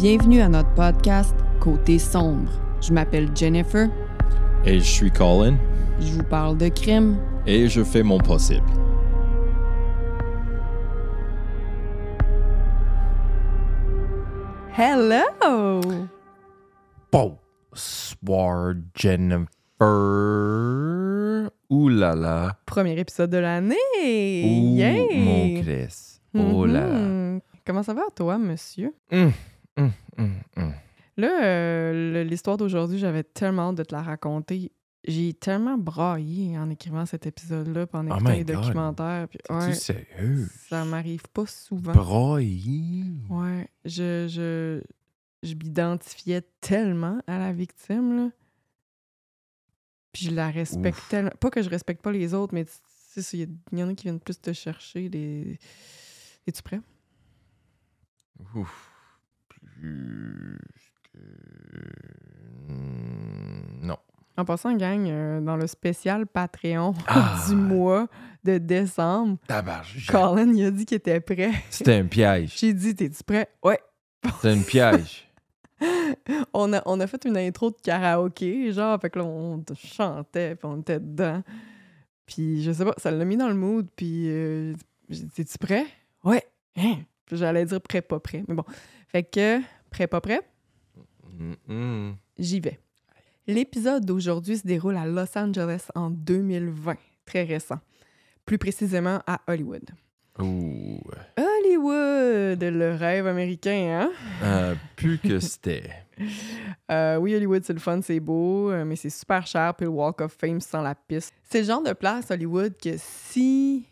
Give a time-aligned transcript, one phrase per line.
[0.00, 2.50] Bienvenue à notre podcast Côté sombre.
[2.80, 3.88] Je m'appelle Jennifer.
[4.64, 5.58] Et je suis Colin.
[6.00, 7.18] Je vous parle de crime.
[7.46, 8.64] Et je fais mon possible.
[14.76, 15.80] Hello!
[17.12, 19.46] Bonsoir, Jennifer.
[21.70, 22.56] Ouh là là.
[22.66, 23.76] Premier épisode de l'année!
[24.44, 25.06] Ouh, Yeah!
[25.16, 26.20] mon Chris.
[26.34, 26.98] Oh là là.
[26.98, 27.40] Mhm.
[27.66, 28.94] Comment ça va, toi, monsieur?
[29.12, 29.32] Hum,
[29.76, 30.72] hum, hum, hum.
[31.16, 34.72] Là, euh, l'histoire d'aujourd'hui, j'avais tellement hâte de te la raconter.
[35.06, 38.56] J'ai tellement braillé en écrivant cet épisode-là, en Oh écoutant my les God.
[38.62, 39.28] documentaires.
[39.28, 40.46] Puis, ouais, sérieux?
[40.68, 41.92] ça m'arrive pas souvent.
[41.92, 43.04] Broyé.
[43.28, 44.82] Ouais, je, je,
[45.42, 48.30] je m'identifiais tellement à la victime, là.
[50.12, 51.08] Puis je la respecte Ouf.
[51.08, 51.30] tellement.
[51.40, 52.72] Pas que je respecte pas les autres, mais tu
[53.22, 55.08] sais, il y, a- il y en a qui viennent plus te chercher.
[55.08, 55.58] Des...
[56.46, 56.80] Es-tu prêt?
[58.54, 58.90] Ouf.
[59.48, 60.58] Plus
[61.12, 61.18] que.
[62.68, 63.98] Hmm, Non.
[64.40, 67.44] En passant, gang, euh, dans le spécial Patreon Ah.
[67.46, 68.08] du mois
[68.42, 70.06] de décembre, Tabarge.
[70.10, 71.50] Colin, il a dit qu'il était prêt.
[71.68, 72.54] C'était un piège.
[72.58, 73.50] J'ai dit, t'es-tu prêt?
[73.62, 73.78] Ouais.
[74.36, 75.28] C'était un piège.
[76.54, 80.54] on, a, on a fait une intro de karaoké, genre, fait que là, on chantait,
[80.54, 81.42] puis on était dedans.
[82.24, 84.72] Puis, je sais pas, ça l'a mis dans le mood, puis euh,
[85.10, 85.84] j'ai dit, es-tu prêt?
[86.24, 86.42] Ouais.
[86.78, 86.96] Hein?
[87.30, 88.42] J'allais dire prêt, pas prêt.
[88.48, 88.64] Mais bon.
[89.08, 90.40] Fait que, prêt, pas prêt,
[92.38, 92.80] j'y vais.
[93.50, 96.94] L'épisode d'aujourd'hui se déroule à Los Angeles en 2020,
[97.26, 97.80] très récent.
[98.46, 99.90] Plus précisément à Hollywood.
[100.38, 101.00] Ouh.
[101.36, 104.12] Hollywood, le rêve américain, hein?
[104.44, 105.90] Euh, plus que c'était.
[106.92, 109.90] Euh, oui, Hollywood, c'est le fun, c'est beau, euh, mais c'est super cher, puis le
[109.90, 111.34] Walk of Fame sans la piste.
[111.42, 113.84] C'est le genre de place, Hollywood, que si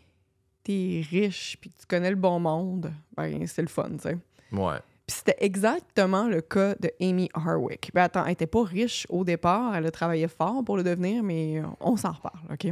[0.63, 4.17] t'es riche puis que tu connais le bon monde, ben c'est le fun, tu sais.
[4.53, 4.79] Ouais.
[5.09, 7.89] Puis c'était exactement le cas de Amy Harwick.
[7.95, 11.23] Ben attends, elle était pas riche au départ, elle a travaillé fort pour le devenir,
[11.23, 12.71] mais on s'en reparle, OK?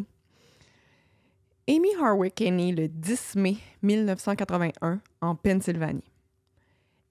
[1.67, 6.03] Amy Harwick est née le 10 mai 1981 en Pennsylvanie.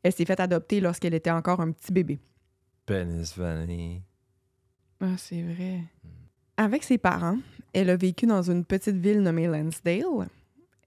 [0.04, 2.20] Elle s'est faite adopter lorsqu'elle était encore un petit bébé.
[2.86, 4.02] Pennsylvanie.
[5.00, 5.80] Ah, c'est vrai.
[6.56, 7.38] Avec ses parents,
[7.72, 10.28] elle a vécu dans une petite ville nommée Lansdale.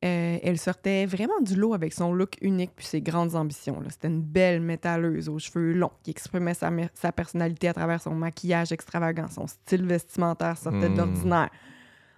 [0.06, 3.82] Euh, elle sortait vraiment du lot avec son look unique puis ses grandes ambitions.
[3.90, 8.72] C'était une belle métalleuse aux cheveux longs qui exprimait sa, personnalité à travers son maquillage
[8.72, 9.28] extravagant.
[9.28, 10.98] Son style vestimentaire sortait de Mm.
[10.98, 11.50] l'ordinaire.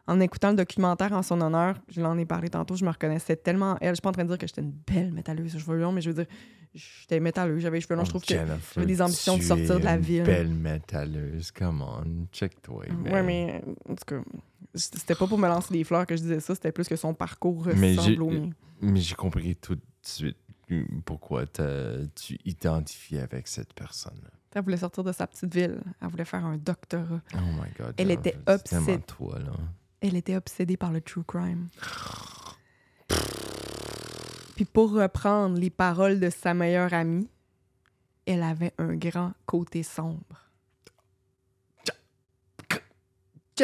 [0.06, 3.36] En écoutant le documentaire en son honneur, je l'en ai parlé tantôt, je me reconnaissais
[3.36, 3.90] tellement en elle.
[3.90, 5.92] Je suis pas en train de dire que j'étais une belle métalleuse aux cheveux longs,
[5.92, 6.26] mais je veux dire,
[6.76, 8.04] j'étais métalleuse, j'avais les cheveux longs.
[8.06, 10.24] je trouve que j'avais des ambitions de sortir de la ville.
[10.24, 12.86] Belle métalleuse, come on, check-toi.
[13.12, 14.22] Ouais, mais en tout cas,
[14.74, 17.14] c'était pas pour me lancer des fleurs que je disais ça, c'était plus que son
[17.14, 18.50] parcours Mais ressemble au mien.
[18.82, 20.38] Mais j'ai compris tout de suite
[21.06, 24.20] pourquoi tu identifies avec cette personne.
[24.54, 25.82] Elle voulait sortir de sa petite ville.
[26.02, 27.22] Elle voulait faire un doctorat.
[27.34, 27.94] Oh my god.
[27.98, 29.00] Elle était obsédée.
[29.00, 29.54] toi, là.
[30.02, 31.68] Elle était obsédée par le true crime.
[34.56, 37.30] Puis pour reprendre les paroles de sa meilleure amie,
[38.26, 40.51] elle avait un grand côté sombre.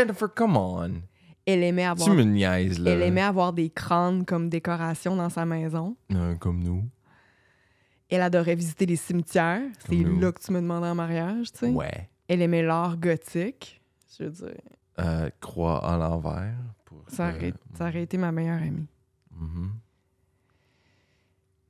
[0.02, 1.02] Jennifer, come on.
[1.46, 2.92] Elle aimait Tu avoir, me niaises, là.
[2.92, 5.96] elle aimait avoir des crânes comme décoration dans sa maison.
[6.14, 6.84] Euh, comme nous.
[8.10, 9.62] Elle adorait visiter les cimetières.
[9.90, 11.70] C'est là que tu me demandais en mariage, tu sais.
[11.70, 12.10] Ouais.
[12.28, 13.82] Elle aimait l'art gothique.
[14.18, 14.62] Je veux dire,
[15.00, 16.56] Euh, croix à l'envers.
[16.86, 18.88] Pour, ça aurait, ça aurait été ma meilleure amie.
[19.32, 19.72] Mhm.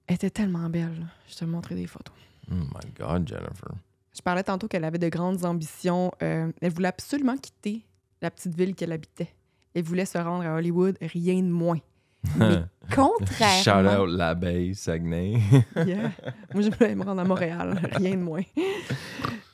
[0.08, 1.00] Elle était tellement belle.
[1.00, 1.06] là.
[1.28, 2.16] Je te montrer des photos.
[2.50, 3.72] Oh my god, Jennifer.
[4.16, 6.12] Je parlais tantôt qu'elle avait de grandes ambitions.
[6.24, 7.84] Euh, elle voulait absolument quitter
[8.22, 9.34] la petite ville qu'elle habitait.
[9.74, 11.80] Elle voulait se rendre à Hollywood, rien de moins.
[12.38, 14.04] Mais Shout contrairement...
[14.04, 15.40] out l'abeille Saguenay.
[15.76, 16.12] Yeah.
[16.54, 18.42] Moi, je voulais me rendre à Montréal, rien de moins.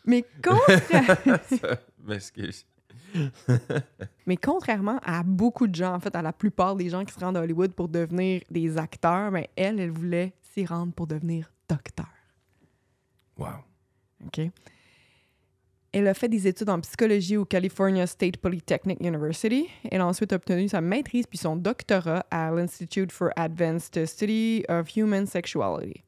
[0.05, 2.65] Mais, contra- M'excuse.
[4.25, 7.19] Mais contrairement à beaucoup de gens, en fait, à la plupart des gens qui se
[7.19, 11.51] rendent à Hollywood pour devenir des acteurs, ben, elle, elle voulait s'y rendre pour devenir
[11.69, 12.07] docteur.
[13.37, 13.47] Wow.
[14.25, 14.49] OK?
[15.93, 19.67] Elle a fait des études en psychologie au California State Polytechnic University.
[19.91, 24.95] Elle a ensuite obtenu sa maîtrise puis son doctorat à l'Institute for Advanced Study of
[24.95, 26.03] Human Sexuality.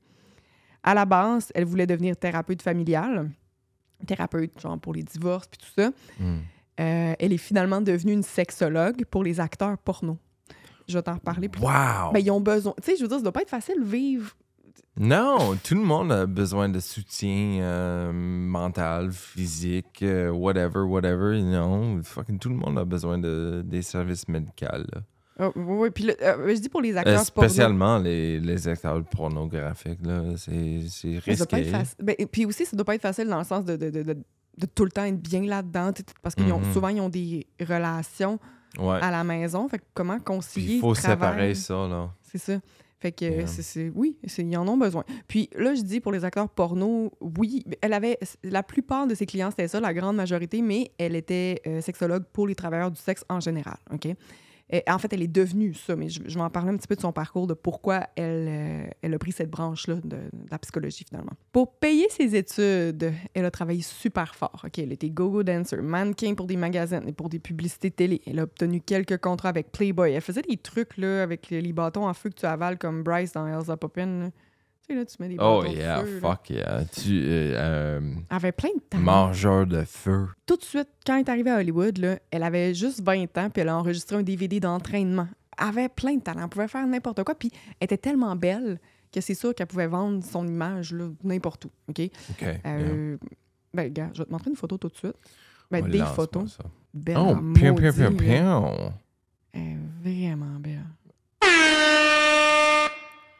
[0.84, 3.30] À la base, elle voulait devenir thérapeute familiale,
[4.08, 5.92] thérapeute genre pour les divorces puis tout ça.
[6.20, 6.38] Mm.
[6.80, 10.18] Euh, elle est finalement devenue une sexologue pour les acteurs porno.
[10.88, 12.08] Je vais t'en reparler plus tard.
[12.08, 12.14] Wow.
[12.14, 12.74] Ben, ils ont besoin.
[12.78, 14.36] Tu sais, je veux dire, ça doit pas être facile de vivre.
[14.97, 21.45] Non, tout le monde a besoin de soutien euh, mental, physique, euh, whatever, whatever, you
[21.45, 22.00] know.
[22.03, 24.65] Fucking tout le monde a besoin de, des services médicaux.
[24.71, 25.01] là.
[25.38, 25.89] Oh, oui.
[25.89, 30.00] Puis le- euh, je dis pour les Euh, acteurs porno, spécialement les, les acteurs pornographiques,
[30.06, 30.21] là.
[30.38, 31.69] C'est c'est ça doit pas risqué.
[31.71, 31.95] être facile.
[32.01, 34.01] Ben, et puis aussi, ça doit pas être facile dans le sens de, de, de,
[34.03, 34.13] de-
[34.57, 36.71] de tout le temps être bien là-dedans, tu sais, parce qu'ils ont Mhm.
[36.71, 38.39] souvent ils ont des relations
[38.80, 39.00] Ouais.
[39.01, 39.68] à la maison.
[39.68, 41.53] Fait que comment Puis concilier il faut le travail?
[41.53, 42.09] séparer ça, là.
[42.24, 42.53] C'est ça.
[43.06, 43.46] Fait que Yeah.
[43.46, 45.04] c'est- oui, ils en ont besoin.
[45.28, 49.28] Puis là, je dis pour les acteurs porno, oui, elle avait la plupart de ses
[49.28, 53.00] clients c'était ça, la grande majorité, mais elle était euh, sexologue pour les travailleurs du
[53.00, 53.78] sexe en général.
[53.94, 54.07] Ok?
[54.88, 57.01] En fait, elle est devenue ça, mais je, vais en parler un petit peu de
[57.01, 58.47] son parcours, de pourquoi elle,
[59.03, 60.17] euh, a pris cette branche-là de,
[60.50, 61.33] la psychologie finalement.
[61.51, 64.65] Pour payer ses études, elle a travaillé super fort.
[64.77, 68.21] Elle était go-go dancer, mannequin pour des magazines et pour des publicités télé.
[68.25, 70.13] Elle a obtenu quelques contrats avec Playboy.
[70.13, 73.33] Elle faisait des trucs avec les, les bâtons en feu que tu avales comme Bryce
[73.33, 74.31] dans Elsa Poppin.
[74.94, 74.94] Là.
[74.94, 76.20] Tu sais, là, tu mets des Oh de yeah, là.
[76.22, 76.84] fuck yeah.
[76.86, 78.00] Tu, euh, euh,
[78.30, 79.04] Elle avait plein de talents.
[79.04, 80.28] mangeur de feu.
[80.46, 83.50] Tout de suite, quand elle est arrivée à Hollywood, là, elle avait juste 20 ans,
[83.50, 85.28] puis elle a enregistré un DVD d'entraînement.
[85.58, 87.50] Elle avait plein de talents, elle pouvait faire n'importe quoi, puis
[87.80, 88.80] elle était tellement belle
[89.12, 90.94] que c'est sûr qu'elle pouvait vendre son image
[91.24, 92.02] n'importe où, OK?
[92.02, 92.42] OK.
[92.42, 92.58] yeah.
[92.66, 93.18] Euh,
[93.74, 95.16] Ben, gars, je vais te montrer une photo tout de suite.
[95.72, 96.58] Ben, Ouais, des photos.
[96.94, 98.94] Belle Oh, pion, pion, pion, pion.
[99.54, 100.84] Elle est vraiment belle.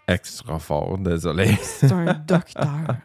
[0.07, 1.48] Extra fort, désolé.
[1.62, 2.98] C'est un docteur.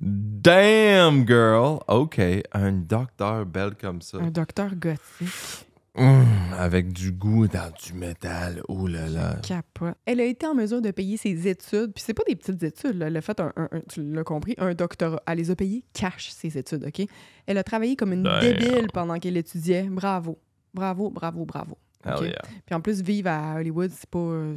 [0.00, 1.78] Damn, girl.
[1.88, 2.20] OK,
[2.52, 4.18] un docteur belle comme ça.
[4.18, 5.66] un docteur gothique.
[5.96, 6.26] Hum,
[6.58, 8.60] avec du goût dans du métal.
[8.66, 9.36] Oh là là.
[9.46, 9.94] Capote.
[10.06, 11.92] Elle a été en mesure de payer ses études.
[11.94, 12.96] Puis c'est pas des petites études.
[12.98, 13.06] Là.
[13.06, 15.22] Elle a fait un, un- un- tu l'as compris, un doctorat.
[15.28, 17.06] Elle les a payées cash, ses études, OK?
[17.46, 18.40] Elle a travaillé comme une Damn.
[18.40, 19.84] débile pendant qu'elle étudiait.
[19.84, 20.36] Bravo.
[20.74, 21.78] Bravo, bravo, bravo.
[22.04, 22.22] Hell OK.
[22.22, 22.42] yeah.
[22.66, 24.18] Puis en plus, vivre à Hollywood, c'est pas.
[24.18, 24.54] euh,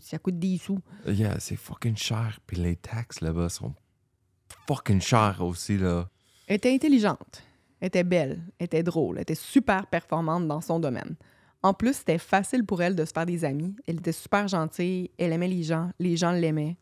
[0.00, 0.78] ça coûte des sous.
[1.06, 2.38] Yeah, c'est fucking cher.
[2.46, 3.74] Puis les taxes là-bas sont
[4.66, 6.08] fucking chères aussi, là.
[6.46, 7.42] Elle était intelligente,
[7.80, 11.16] elle était belle, elle était drôle, elle était super performante dans son domaine.
[11.62, 13.76] En plus, c'était facile pour elle de se faire des amis.
[13.86, 16.76] Elle était super gentille, elle aimait les gens, les gens l'aimaient.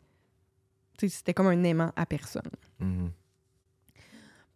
[0.97, 2.49] Tu sais, C'était comme un aimant à personne.
[2.79, 3.11] Mhm.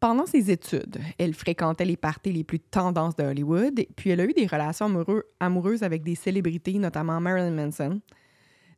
[0.07, 4.25] Pendant ses études, elle fréquentait les parties les plus tendances de Hollywood, puis elle a
[4.25, 7.99] eu des relations amoureux- amoureuses avec des célébrités, notamment Marilyn Manson,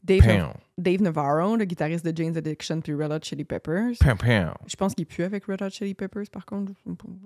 [0.02, 3.98] Dave, Navarro, le guitariste de Jane's Addiction puis Red Hot Chili Peppers.
[4.00, 4.54] pion, pion.
[4.68, 6.72] Je pense qu'il pue avec Red Hot Chili Peppers, par contre.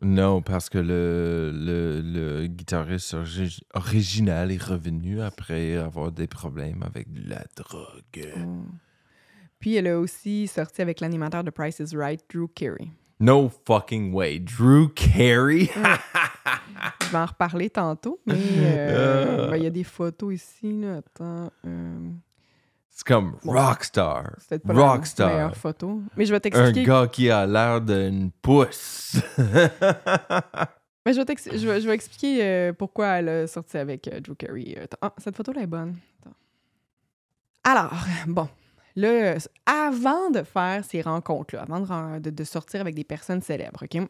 [0.01, 6.81] Non, parce que le, le, le guitariste origi- original est revenu après avoir des problèmes
[6.81, 8.33] avec la drogue.
[8.35, 8.63] Oh.
[9.59, 12.87] Puis elle a aussi sorti avec l'animateur de Price is Right, Drew Carey.
[13.21, 14.39] No fucking way.
[14.39, 15.69] Drew Carey?
[17.01, 19.51] Je vais en reparler tantôt, mais euh, Ah.
[19.51, 20.73] ben, il y a des photos ici.
[20.81, 20.97] Là.
[20.97, 21.51] Attends.
[21.67, 22.09] euh,
[22.89, 23.51] C'est comme Bon.
[23.53, 24.31] rockstar.
[24.39, 26.01] c'est peut-être pas la meilleure photo.
[26.17, 26.83] Mais je vais Un t'expliquer.
[26.83, 29.17] gars qui a l'air d'une pousse.
[29.37, 34.07] Mais je, vais t'ex- je, vais, je vais expliquer euh, pourquoi elle a sorti avec
[34.07, 34.75] euh, Drew Carey.
[35.01, 35.95] Ah, cette photo-là est bonne.
[36.21, 36.35] Attends.
[37.63, 37.93] Alors,
[38.27, 38.47] bon.
[38.95, 44.01] Là, avant de faire ces rencontres-là, avant de, de- sortir avec des personnes célèbres, OK?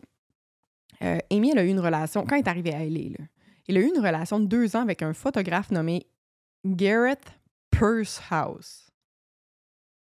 [1.04, 3.26] Euh, Amy, elle a eu une relation, quand elle est arrivée à LA, là,
[3.68, 6.06] elle a eu une relation de deux ans avec un photographe nommé
[6.66, 7.24] Garrett
[7.72, 8.92] Pursehouse.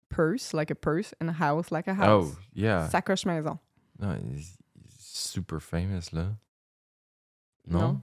[0.08, 2.34] Purse, like a purse, and house, like a house.
[2.34, 2.88] oh, yeah.
[2.90, 3.58] Sacoche maison.
[3.98, 4.56] Non, il est
[4.88, 6.32] super famous, là.
[7.66, 8.02] Non?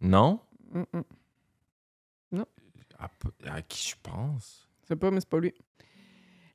[0.00, 0.40] Non.
[0.72, 0.84] Non?
[0.92, 1.04] Mm-mm.
[2.98, 3.08] À,
[3.56, 4.68] à qui je pense?
[4.88, 5.52] Sais pas, mais c'est pas lui.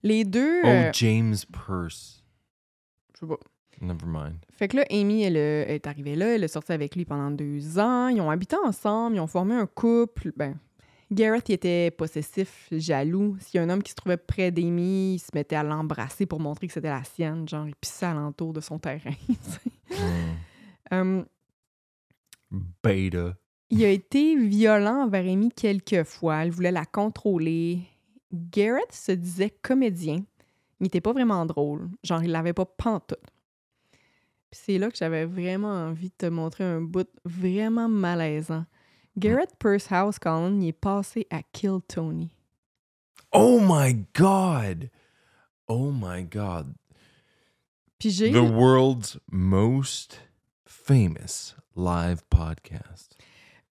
[0.04, 0.62] Les deux.
[0.64, 2.24] Oh, euh, James Purse.
[3.14, 3.40] je sais pas.
[3.82, 4.38] Never mind.
[4.52, 7.06] Fait que là, Amy, elle, euh, elle est arrivée là, elle a sorti avec lui
[7.06, 8.10] pendant deux ans.
[8.10, 10.34] Ils ont habité ensemble, ils ont formé un couple.
[10.36, 10.58] Ben,
[11.12, 13.38] Garrett, il était possessif, jaloux.
[13.40, 16.26] S'il y a un homme qui se trouvait près d'Amy, il se mettait à l'embrasser
[16.26, 17.48] pour montrer que c'était la sienne.
[17.48, 19.12] Genre, il pissait alentour de son terrain.
[20.92, 21.24] Hmm.
[22.52, 23.36] Hum, Beta.
[23.70, 26.44] il a été violent envers Amy quelques fois.
[26.44, 27.82] Elle voulait la contrôler.
[28.34, 30.24] Garrett se disait comédien.
[30.80, 31.90] Il n'était pas vraiment drôle.
[32.04, 33.20] Genre, il l'avait pas pantoute.
[34.52, 38.66] Puis c'est là que j'avais vraiment envie de te montrer un bout vraiment malaisant.
[39.18, 42.30] Garrett Pursehouse, Colin, il est passé à Kill Tony.
[43.32, 44.90] Oh my God!
[45.68, 46.74] Oh my God.
[48.00, 48.32] Puis j'ai...
[48.32, 50.22] The world's most
[50.66, 53.16] famous live podcast.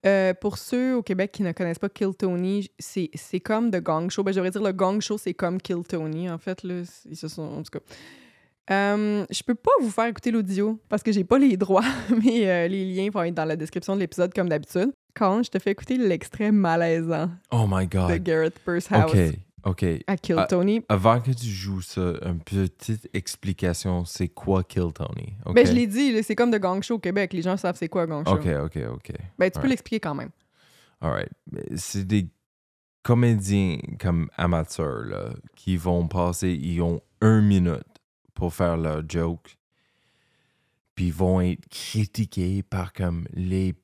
[0.05, 4.09] Euh, pour ceux au Québec qui ne connaissent pas Kill Tony, c'est comme The Gong
[4.09, 4.23] Show.
[4.23, 6.63] Ben, je devrais dire le Gong Show, c'est comme Kill Tony, en fait.
[6.63, 6.83] Là.
[7.09, 7.79] Ils se sont, en tout cas.
[8.71, 11.83] Euh, je peux pas vous faire écouter l'audio parce que j'ai pas les droits,
[12.23, 14.91] mais euh, les liens vont être dans la description de l'épisode comme d'habitude.
[15.15, 18.17] Quand je te fais écouter l'extrait malaisant Oh my de.
[18.17, 19.85] Garrett Pursehouse OK, OK.
[20.07, 24.91] à Kill Ah, Tony, Avant que tu joues ça, une petite explication, c'est quoi Kill
[24.93, 25.35] Tony?
[25.45, 27.33] OK, ben je l'ai dit, c'est comme The Gong Show au Québec.
[27.33, 28.35] Les gens savent c'est quoi Gong Show.
[28.35, 29.11] OK, OK, OK.
[29.37, 30.29] Ben tu peux l'expliquer quand même.
[31.01, 31.31] All right.
[31.75, 32.27] C'est des
[33.03, 37.83] comédiens comme amateurs là, qui vont passer, ils ont une minute
[38.33, 39.57] pour faire leur joke,
[40.95, 43.75] puis ils vont être critiqués par comme les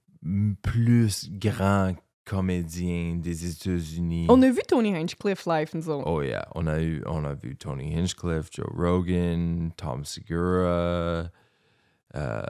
[0.62, 1.94] plus grands
[2.26, 4.26] comédiens des États-Unis.
[4.30, 6.08] On a vu Tony Hinchcliffe live, nous autres.
[6.08, 11.30] Oh yeah, on a eu, on a vu Tony Hinchcliffe, Joe Rogan, Tom Segura,
[12.16, 12.42] euh,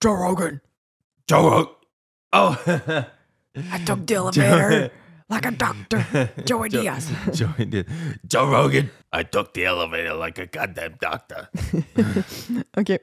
[0.00, 0.60] Joe Rogan,
[1.28, 1.72] Joe Rogan.
[2.32, 2.56] Oh,
[3.56, 4.90] I took the elevator
[5.30, 6.04] like a doctor.
[6.44, 7.10] Joey Joe- Diaz.
[7.32, 7.84] Joe, Diaz.
[8.26, 8.90] Joe Rogan.
[9.12, 11.48] I took the elevator like a goddamn doctor.
[12.76, 12.98] OK.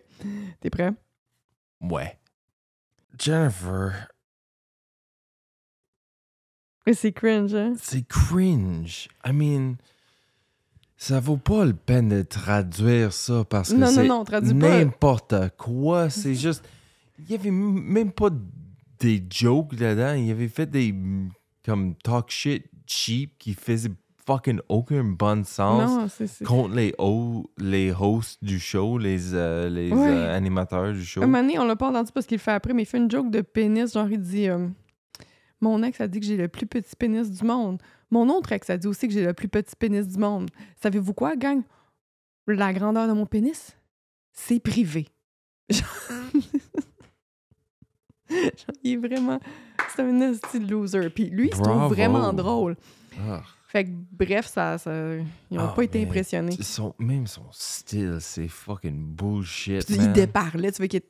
[0.62, 0.96] T'es prêt?
[1.82, 2.18] Ouais.
[3.18, 4.13] Jennifer, Mais
[6.92, 7.74] C'est cringe, hein?
[7.80, 9.08] c'est cringe.
[9.26, 9.76] I mean,
[10.98, 16.10] ça vaut pas le peine de traduire ça parce que Non, non, c'est n'importe quoi.
[16.10, 16.64] C'est juste,
[17.20, 18.30] il y avait même pas
[19.00, 20.14] des jokes dedans.
[20.14, 21.30] Il avait fait des mm,
[21.66, 23.92] comme talk shit cheap qui faisaient
[24.26, 29.92] fucking aucun bon sens Non, contre les, ho- les hosts du show, les, euh, les
[29.92, 30.08] Ouais.
[30.10, 31.22] euh, animateurs du show.
[31.22, 33.12] Un moment donné, on l'a pas entendu parce qu'il fait après, mais il fait une
[33.12, 33.94] joke de pénis.
[33.94, 34.68] Genre, il dit euh,
[35.64, 37.82] Mon ex a dit que j'ai le plus petit pénis du monde.
[38.12, 40.50] Mon autre ex a dit aussi que j'ai le plus petit pénis du monde.
[40.82, 41.62] Savez-vous quoi, gang?
[42.48, 43.78] La grandeur de mon pénis,
[44.34, 45.08] c'est privé.
[48.84, 49.40] Il est vraiment.
[49.96, 51.10] C'est un esti de loser.
[51.10, 51.94] Puis lui, il se trouve Bravo.
[51.96, 52.76] vraiment drôle.
[53.20, 53.42] Ah.
[53.68, 55.16] Fait que, bref, ça, ça-
[55.50, 56.08] ils n'ont Ah, pas été man.
[56.08, 56.58] impressionnés.
[56.62, 59.86] Son, même son style, c'est fucking bullshit.
[59.86, 60.08] Puis man.
[60.08, 61.02] il déparlait, tu vois qu'il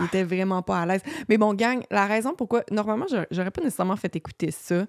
[0.00, 1.02] Il était vraiment pas à l'aise.
[1.28, 2.62] Mais bon, gang, la raison pourquoi.
[2.70, 4.86] Normalement, j'aurais- pas nécessairement fait écouter ça.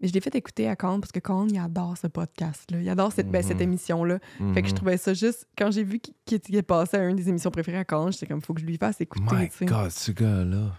[0.00, 2.80] Mais je l'ai fait écouter à Colin parce que Colin, il adore ce podcast-là.
[2.80, 3.62] Il adore cette, ben, cette Mhm.
[3.62, 4.18] émission-là.
[4.52, 4.76] Fait que je Mhm.
[4.78, 5.46] trouvais ça juste.
[5.56, 8.26] Quand j'ai vu qu'il qu'il était passé à une des émissions préférées à Colin, j'étais
[8.26, 9.50] comme, faut que je lui fasse écouter.
[9.60, 9.66] My.
[9.66, 10.72] God, ce gars-là.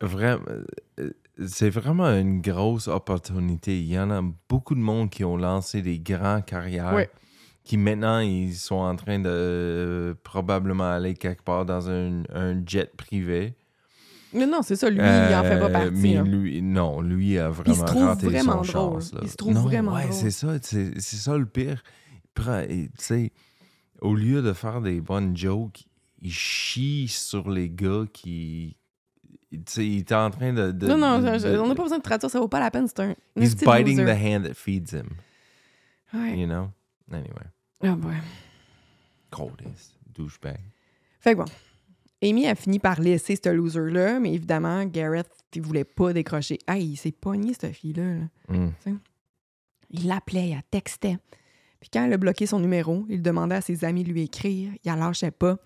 [0.00, 0.44] Vraiment,
[1.46, 3.78] c'est vraiment une grosse opportunité.
[3.80, 6.94] Il y en a beaucoup de monde qui ont lancé des grandes carrières.
[6.94, 7.10] Ouais.
[7.68, 12.64] Qui maintenant, ils sont en train de euh, probablement aller quelque part dans un, un
[12.66, 13.54] jet privé.
[14.32, 14.88] Mais non, c'est ça.
[14.88, 15.02] Lui, il
[15.34, 15.90] en fait pas Euh, partie.
[15.92, 16.22] Mais là.
[16.22, 19.02] lui, non, lui a vraiment trouve raté vraiment son drôle.
[19.02, 19.12] chance.
[19.12, 19.20] là.
[19.22, 21.82] Il se trouve Non, vraiment ouais, c'est ça, c'est ça le pire.
[22.70, 23.32] Il Tu sais,
[24.00, 25.84] au lieu de faire des bonnes jokes,
[26.22, 28.78] il chie sur les gars qui.
[29.50, 30.72] Tu sais, il est en train de.
[30.72, 32.60] de- non, non, de- je- de- on n'a pas besoin de traduire, ça vaut pas
[32.60, 32.86] la peine.
[32.88, 33.14] C'est un.
[33.36, 34.06] He's biting loser.
[34.06, 35.08] the hand that feeds him.
[36.14, 36.38] Ouais.
[36.38, 36.68] You know?
[37.12, 37.46] Anyway.
[37.82, 38.16] Ah, ouais.
[39.30, 39.94] Coldest.
[40.14, 40.58] Douchebag.
[41.20, 41.44] Fait que bon.
[42.22, 46.58] Amy a fini par laisser ce loser-là, mais évidemment, Gareth, il voulait pas décrocher.
[46.66, 48.14] Ah, il s'est pogné, cette fille-là.
[48.14, 48.54] là.
[48.56, 48.98] Mm.
[49.90, 51.18] Il l'appelait, il la textait.
[51.80, 54.72] Puis quand elle a bloqué son numéro, il demandait à ses amis de lui écrire.
[54.84, 55.58] Il la lâchait pas.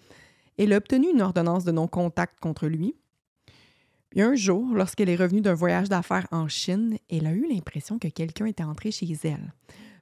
[0.58, 2.94] Elle a obtenu une ordonnance de non-contact contre lui.
[4.10, 7.98] Puis un jour, lorsqu'elle est revenue d'un voyage d'affaires en Chine, elle a eu l'impression
[7.98, 9.54] que quelqu'un était entré chez elle.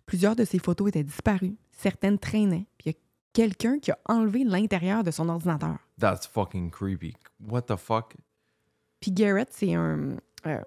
[0.04, 2.98] Plusieurs de ses photos étaient disparues, certaines traînaient, puis il y a
[3.32, 5.76] quelqu'un qui a enlevé l'intérieur de son ordinateur.
[5.98, 7.14] That's fucking creepy.
[7.48, 8.16] What the fuck?
[9.00, 10.16] Puis Garrett, c'est un.
[10.46, 10.60] euh,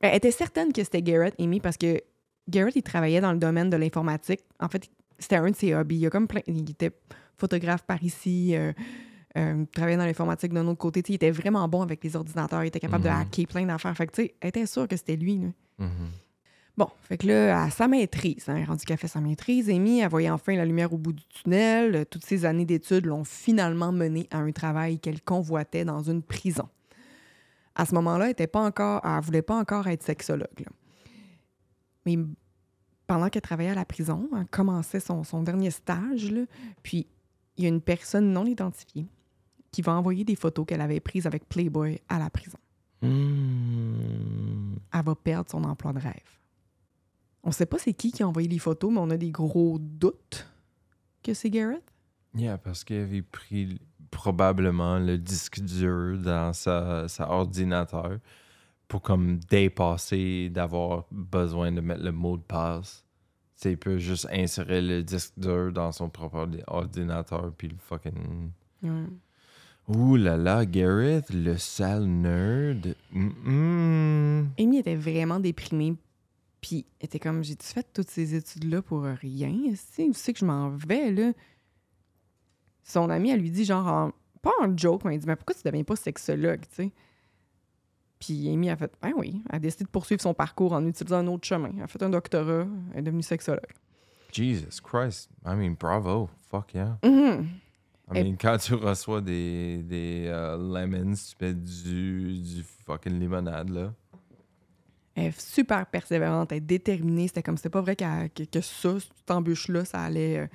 [0.00, 2.00] elle était certaine que c'était Garrett, Amy, parce que
[2.48, 4.40] Garrett, il travaillait dans le domaine de l'informatique.
[4.60, 4.88] En fait,
[5.18, 5.98] c'était un de ses hobbies.
[5.98, 6.92] Il, a comme plein, il était
[7.36, 8.72] photographe par ici, euh,
[9.36, 11.02] euh, il travaillait dans l'informatique d'un autre côté.
[11.08, 12.64] Il était vraiment bon avec les ordinateurs.
[12.64, 13.20] Il était capable de Mhm.
[13.20, 13.96] hacker plein d'affaires.
[13.96, 15.36] Fait que, tu sais, elle était sûre que c'était lui.
[15.78, 15.88] Mhm.
[16.78, 20.30] Bon, fait que là, à sa maîtrise, hein, rendu fait sa maîtrise, Amy, elle voyait
[20.30, 21.96] enfin la lumière au bout du tunnel.
[21.96, 26.22] Euh, Toutes ces années d'études l'ont finalement menée à un travail qu'elle convoitait dans une
[26.22, 26.68] prison.
[27.74, 30.60] À ce moment-là, elle était pas encore, elle voulait pas encore être sexologue.
[30.60, 30.70] là.
[32.06, 32.16] Mais
[33.08, 36.42] pendant qu'elle travaillait à la prison, elle commençait son, son dernier stage, là,
[36.84, 37.08] puis
[37.56, 39.08] il y a une personne non identifiée
[39.72, 42.58] qui va envoyer des photos qu'elle avait prises avec Playboy à la prison
[43.00, 44.76] Mm.
[44.92, 46.37] elle va perdre son emploi de rêve.
[47.48, 49.78] On sait pas c'est qui qui a envoyé les photos, mais on a des gros
[49.80, 50.46] doutes
[51.22, 51.82] que c'est Garrett.
[52.34, 58.18] Yeah, parce qu'il avait pris probablement le disque dur dans sa, sa ordinateur
[58.86, 63.06] pour comme dépasser d'avoir besoin de mettre le mot de passe.
[63.64, 68.50] Il peut juste insérer le disque dur dans son propre ordi- ordinateur puis le fucking...
[69.88, 72.94] Ouh là là, Garrett, le sale nerd.
[73.14, 74.48] Mm-mm.
[74.60, 75.94] Amy était vraiment déprimée.
[76.60, 79.52] Puis elle était comme, j'ai-tu fait toutes ces études-là pour rien?
[79.94, 81.32] Tu sais que je m'en vais, là?
[82.82, 84.12] Son amie, elle lui dit, genre, en-
[84.42, 86.92] pas en joke, mais elle dit, mais pourquoi tu deviens pas sexologue, tu sais?
[88.18, 91.18] Puis Amy a fait, ben oui, elle a décidé de poursuivre son parcours en utilisant
[91.18, 91.70] un autre chemin.
[91.76, 93.60] Elle a fait un doctorat, elle est devenue sexologue.
[94.32, 95.30] Jesus Christ.
[95.46, 96.28] I mean, bravo.
[96.50, 96.98] Fuck yeah.
[97.04, 97.46] Mhm.
[98.12, 103.20] I Et- mean, quand tu reçois des, des euh, lemons, tu mets du, du fucking
[103.20, 103.94] limonade, là.
[105.36, 107.28] Super persévérante, elle est déterminée.
[107.28, 110.38] C'était comme c'était pas vrai que, que ça, cette embûche-là, ça allait.
[110.38, 110.46] euh,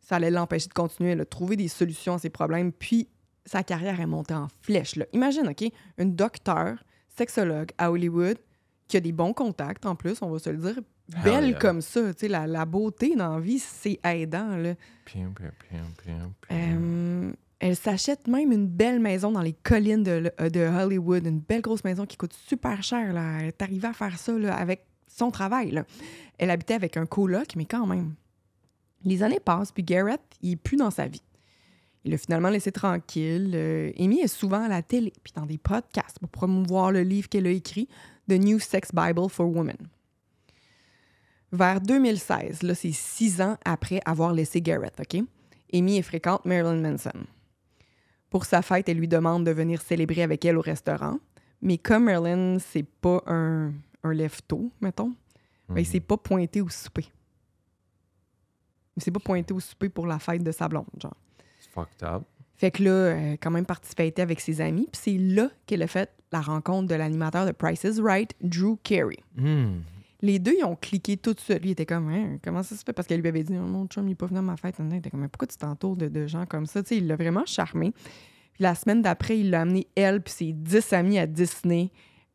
[0.00, 1.10] ça allait l'empêcher de continuer.
[1.10, 2.72] Elle a trouvé des solutions à ses problèmes.
[2.72, 3.08] Puis
[3.46, 4.96] sa carrière est montée en flèche.
[4.96, 5.06] Là.
[5.12, 5.64] Imagine, OK,
[5.98, 6.82] une docteure,
[7.16, 8.38] sexologue à Hollywood,
[8.88, 10.80] qui a des bons contacts en plus, on va se le dire,
[11.14, 11.58] Hell belle yeah.
[11.58, 12.12] comme ça.
[12.12, 14.56] Tu sais, la, la beauté dans la vie, c'est aidant.
[14.56, 14.74] Là.
[15.04, 15.32] Pium.
[16.50, 21.60] Euh, elle s'achète même une belle maison dans les collines de, euh, Hollywood, une belle
[21.60, 23.16] grosse maison qui coûte super cher.
[23.16, 25.82] Elle est arrivée à faire ça avec son travail.
[26.38, 28.14] Elle habitait avec un coloc, mais quand même.
[29.04, 31.22] Les années passent, puis Garrett, il est plus dans sa vie.
[32.04, 33.52] Il l'a finalement laissé tranquille.
[33.54, 37.28] Euh, Amy est souvent à la télé, puis dans des podcasts pour promouvoir le livre
[37.28, 37.88] qu'elle a écrit,
[38.28, 39.76] The New Sex Bible for Women.
[41.52, 45.22] Vers 2016, là, c'est six ans après avoir laissé Garrett, OK?
[45.74, 47.26] Amy fréquente Marilyn Manson.
[48.30, 51.18] Pour sa fête, elle lui demande de venir célébrer avec elle au restaurant.
[51.62, 53.72] Mais comme Marilyn, c'est pas un,
[54.02, 55.12] un lève-tôt, mettons,
[55.68, 55.84] ben, il Mhm.
[55.84, 57.06] s'est pas pointé au souper.
[58.96, 61.16] Il s'est pas pointé au souper pour la fête de sa blonde, genre.
[61.58, 62.22] C'est fucked up.
[62.56, 64.88] Fait que là, elle a quand même participé avec ses amis.
[64.92, 68.76] Puis c'est là qu'elle a fait la rencontre de l'animateur de Price is Right, Drew
[68.82, 69.16] Carey.
[69.36, 69.80] Hmm.
[70.22, 71.60] Les deux, ils ont cliqué tout de suite.
[71.60, 72.92] Lui, il était comme, Hein, comment ça se fait?
[72.92, 74.76] Parce qu'elle lui avait dit, oh, mon chum, il est pas venu à ma fête.
[74.78, 76.82] Il était comme, pourquoi tu t'entoures de, de gens comme ça?
[76.82, 77.92] Tu sais, il l'a vraiment charmé.
[78.52, 81.90] Puis la semaine d'après, il l'a amené, elle, puis ses dix amis à Disney.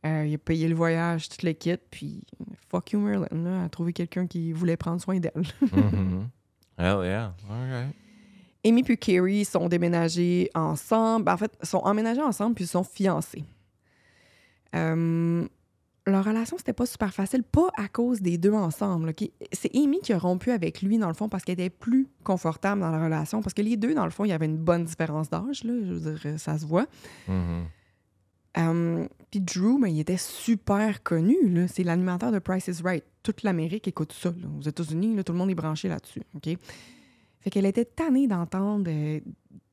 [0.05, 1.77] Euh, il a payé le voyage, tout le kit.
[1.89, 2.23] Puis,
[2.69, 3.27] fuck you, Merlin.
[3.31, 5.43] Là, a trouvé quelqu'un qui voulait prendre soin d'elle.
[5.61, 6.29] Mhm.
[6.77, 7.33] Hell yeah.
[7.49, 7.95] All right.
[8.65, 11.29] Amy puis Carrie sont déménagés ensemble.
[11.29, 13.43] En fait, sont emménagés ensemble puis sont fiancés.
[14.75, 15.47] Euh,
[16.07, 19.09] leur relation, c'était pas super facile, pas à cause des deux ensemble.
[19.09, 19.29] ok?
[19.51, 22.81] C'est Amy qui a rompu avec lui, dans le fond, parce qu'elle était plus confortable
[22.81, 23.41] dans la relation.
[23.41, 25.73] Parce que les deux, dans le fond, il y avait une bonne différence d'âge, là,
[25.83, 26.85] je veux dire, ça se voit.
[28.57, 31.49] Euh, puis Drew, ben, il était super connu.
[31.49, 31.67] là.
[31.67, 33.03] C'est l'animateur de Price is Right.
[33.23, 34.29] Toute l'Amérique écoute ça.
[34.29, 34.47] là.
[34.57, 36.21] Aux États-Unis, tout le monde est branché là-dessus.
[36.35, 36.57] OK?
[37.41, 39.19] Fait qu'elle était tannée d'entendre euh,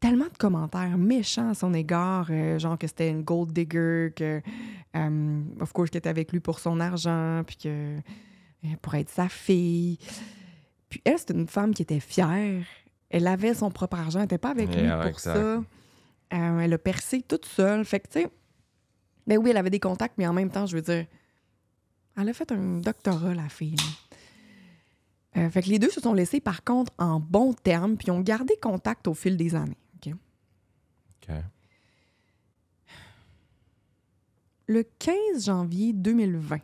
[0.03, 4.43] tellement de commentaires méchants à son égard, euh, genre que c'était une gold digger, que,
[4.97, 9.09] euh, of course, qu'elle était avec lui pour son argent, puis que euh, pour être
[9.09, 9.99] sa fille.
[10.89, 12.65] Puis elle, c'était une femme qui était fière.
[13.11, 15.19] Elle avait son propre argent, elle n'était pas avec lui pour exact.
[15.19, 15.63] ça.
[16.31, 17.85] Elle a percé toute seule.
[17.85, 18.29] Fait que, tu sais,
[19.27, 21.07] ben oui, elle avait des contacts, mais en même temps, je veux dire,
[22.17, 23.77] elle a fait un doctorat, la fille.
[23.77, 25.43] là.
[25.43, 28.21] Euh, fait que les deux se sont laissés, par contre, en bons termes, puis ont
[28.21, 29.79] gardé contact au fil des années.
[34.67, 36.59] Le 15 janvier 2020,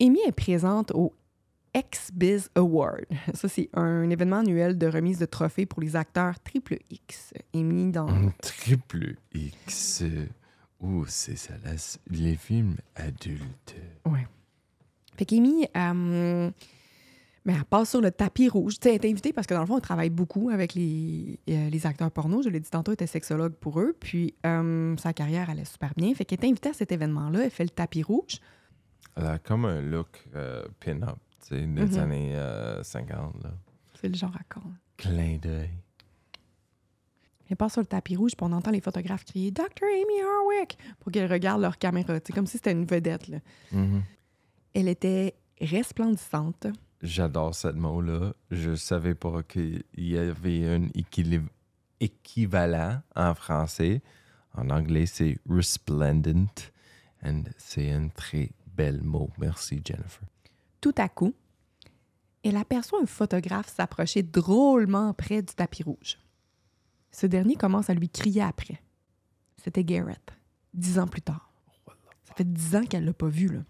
[0.00, 1.12] Amy est présente au
[1.74, 3.06] X-Biz Award.
[3.34, 7.34] Ça, c'est un événement annuel de remise de trophées pour les acteurs triple X.
[7.54, 8.08] Amy dans...
[8.08, 10.04] Un Triple X.
[10.80, 11.54] Ouh, c'est ça,
[12.10, 13.76] les films adultes.
[15.16, 16.50] Fait qu'Amy, euh,
[17.48, 18.74] ben, elle passe sur le tapis rouge.
[18.78, 21.40] Tu sais, elle est invitée parce que dans le fond, elle travaille beaucoup avec les,
[21.48, 22.42] euh, les acteurs porno.
[22.42, 23.96] Je l'ai dit tantôt, elle était sexologue pour eux.
[23.98, 26.14] Puis euh, sa carrière allait super bien.
[26.14, 27.44] Fait qu'elle est invitée à cet événement-là.
[27.44, 28.38] Elle fait le tapis rouge.
[29.16, 31.98] Elle a comme un look euh, pin-up, tu sais, des Mhm.
[31.98, 33.50] années euh, 50, là.
[34.00, 34.60] C'est le genre à con.
[34.96, 35.70] Clin d'œil.
[37.50, 39.64] Elle passe sur le tapis rouge, puis on entend les photographes crier Dr.
[39.82, 42.14] Amy Harwick pour qu'elle regarde leur caméra.
[42.22, 43.26] C'est comme si c'était une vedette.
[43.28, 43.38] là.
[43.72, 44.02] Mhm.
[44.74, 46.66] Elle était resplendissante.
[47.02, 48.32] J'adore ce mot-là.
[48.50, 50.88] Je savais pas qu'il y avait un
[52.00, 54.02] équivalent en français.
[54.54, 56.48] En anglais, c'est resplendent.
[57.22, 59.30] And c'est un très bel mot.
[59.38, 60.26] Merci, Jennifer.
[60.80, 61.34] Tout à coup,
[62.42, 66.18] elle aperçoit un photographe s'approcher drôlement près du tapis rouge.
[67.10, 68.80] Ce dernier commence à lui crier après.
[69.56, 70.30] C'était Garrett,
[70.74, 71.50] dix ans plus tard.
[72.24, 73.60] Ça fait dix ans qu'elle l'a pas vu, là.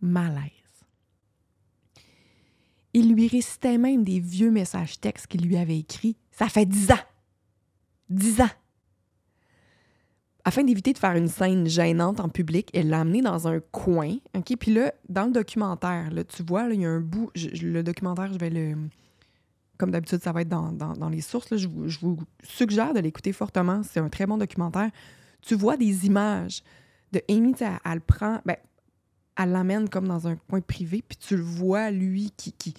[0.00, 0.63] Malaise.
[2.94, 6.16] Il lui récitait même des vieux messages textes qu'il lui avait écrits.
[6.30, 7.04] Ça fait dix ans!
[8.08, 8.50] Dix ans!
[10.44, 14.16] Afin d'éviter de faire une scène gênante en public, elle l'a amené dans un coin.
[14.60, 17.30] Puis là, dans le documentaire, là, tu vois, il y a un bout.
[17.34, 18.76] le documentaire, je vais le.
[19.78, 21.56] Comme d'habitude, ça va être dans, les sources.
[21.56, 23.82] je, vous, suggère de l'écouter fortement.
[23.82, 24.90] C'est un très bon documentaire.
[25.40, 26.62] Tu vois des images
[27.10, 28.40] de Amy, elle, elle le prend.
[28.44, 28.56] Ben,
[29.36, 32.52] elle l'amène comme dans un coin privé, puis tu le vois, lui, qui.
[32.52, 32.74] qui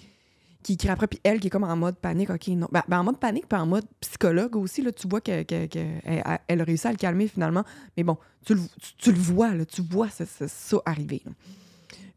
[0.62, 2.66] qui crie après, puis elle qui est comme en mode panique, OK, non.
[2.72, 5.66] Ben, ben, en mode panique, puis en mode psychologue aussi, là, tu vois qu'elle que,
[5.66, 7.62] que- elle, elle a réussi à le calmer finalement.
[7.96, 11.22] Mais bon, tu le, tu, tu le vois, là, tu vois ça, ça, ça arriver.
[11.24, 11.30] là.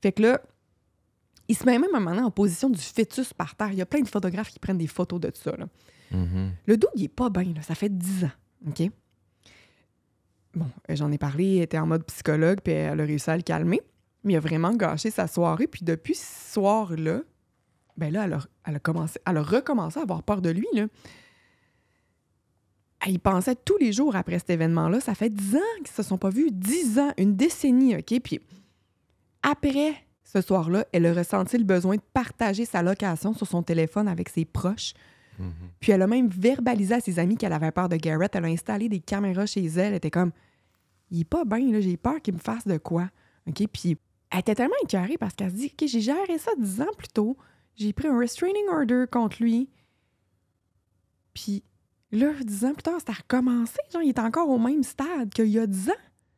[0.01, 0.41] Fait que là,
[1.47, 3.71] il se met même un moment donné en position du fœtus par terre.
[3.71, 5.55] Il y a plein de photographes qui prennent des photos de ça.
[5.55, 5.67] là.
[6.09, 6.51] Mhm.
[6.65, 8.31] Le dos, il est pas bien, ça fait 10 ans.
[8.67, 8.81] OK?
[10.55, 13.43] bon, j'en ai parlé, elle était en mode psychologue, puis elle a réussi à le
[13.43, 13.81] calmer.
[14.23, 15.67] Mais il a vraiment gâché sa soirée.
[15.67, 17.21] Puis depuis ce soir-là,
[17.97, 20.67] ben là, elle a, elle a commencé, elle a recommencé à avoir peur de lui,
[20.73, 20.87] là.
[23.05, 24.99] Elle y pensait tous les jours après cet événement-là.
[24.99, 26.49] Ça fait dix ans qu'ils se sont pas vus.
[26.51, 28.19] Dix ans, une décennie, OK?
[28.21, 28.41] Puis
[29.41, 34.09] après ce soir-là, elle a ressenti le besoin de partager sa location sur son téléphone
[34.09, 34.93] avec ses proches.
[35.39, 35.51] Mhm.
[35.79, 38.35] Puis elle a même verbalisé à ses amis qu'elle avait peur de Garrett.
[38.35, 39.79] Elle a installé des caméras chez elle.
[39.79, 40.31] Elle était comme,
[41.09, 43.09] il est pas bien, là, j'ai peur qu'il me fasse de quoi.
[43.47, 43.65] OK?
[43.71, 43.97] Puis
[44.31, 47.07] elle était tellement écœurée parce qu'elle se dit, OK, j'ai géré ça dix ans plus
[47.07, 47.37] tôt.
[47.75, 49.69] J'ai pris un restraining order contre lui.
[51.33, 51.63] Puis
[52.11, 53.77] là, dix ans plus tard, c'était recommencé.
[53.91, 55.93] Genre, il est encore au même stade qu'il y a dix ans.